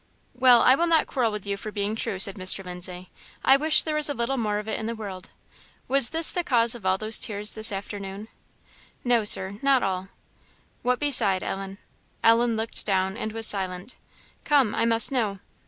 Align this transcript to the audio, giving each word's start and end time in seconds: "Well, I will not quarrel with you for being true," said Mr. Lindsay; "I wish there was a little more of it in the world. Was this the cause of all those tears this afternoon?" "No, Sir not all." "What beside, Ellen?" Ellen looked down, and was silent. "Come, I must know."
"Well, 0.33 0.63
I 0.63 0.73
will 0.73 0.87
not 0.87 1.05
quarrel 1.05 1.31
with 1.31 1.45
you 1.45 1.57
for 1.57 1.71
being 1.71 1.95
true," 1.95 2.17
said 2.17 2.33
Mr. 2.33 2.65
Lindsay; 2.65 3.11
"I 3.45 3.55
wish 3.55 3.83
there 3.83 3.93
was 3.93 4.09
a 4.09 4.15
little 4.15 4.35
more 4.35 4.57
of 4.57 4.67
it 4.67 4.79
in 4.79 4.87
the 4.87 4.95
world. 4.95 5.29
Was 5.87 6.09
this 6.09 6.31
the 6.31 6.43
cause 6.43 6.73
of 6.73 6.87
all 6.87 6.97
those 6.97 7.19
tears 7.19 7.51
this 7.51 7.71
afternoon?" 7.71 8.27
"No, 9.03 9.23
Sir 9.25 9.59
not 9.61 9.83
all." 9.83 10.07
"What 10.81 10.97
beside, 10.99 11.43
Ellen?" 11.43 11.77
Ellen 12.23 12.57
looked 12.57 12.83
down, 12.83 13.15
and 13.15 13.31
was 13.31 13.45
silent. 13.45 13.93
"Come, 14.43 14.73
I 14.73 14.85
must 14.85 15.11
know." 15.11 15.37